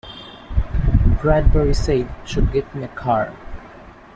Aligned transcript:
Bradbury 1.21 1.75
said 1.75 2.09
Should 2.25 2.51
get 2.51 2.73
me 2.73 2.85
a 2.85 2.87
car. 2.87 3.31